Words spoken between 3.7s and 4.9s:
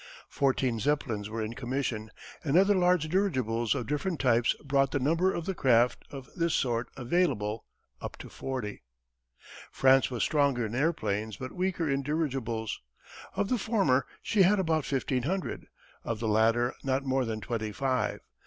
of different types brought